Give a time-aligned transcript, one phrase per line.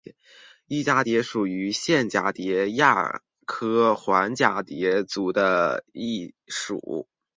[0.67, 7.07] 漪蛱蝶属是线蛱蝶亚科环蛱蝶族里的一属。